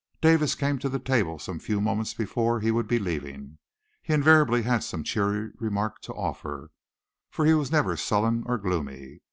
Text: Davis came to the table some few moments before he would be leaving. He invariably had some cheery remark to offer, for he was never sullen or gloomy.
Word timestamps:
Davis 0.19 0.55
came 0.55 0.79
to 0.79 0.89
the 0.89 0.97
table 0.97 1.37
some 1.37 1.59
few 1.59 1.79
moments 1.79 2.15
before 2.15 2.59
he 2.59 2.71
would 2.71 2.87
be 2.87 2.97
leaving. 2.97 3.59
He 4.01 4.13
invariably 4.13 4.63
had 4.63 4.83
some 4.83 5.03
cheery 5.03 5.51
remark 5.59 5.99
to 6.01 6.13
offer, 6.13 6.71
for 7.29 7.45
he 7.45 7.53
was 7.53 7.71
never 7.71 7.95
sullen 7.95 8.41
or 8.47 8.57
gloomy. 8.57 9.19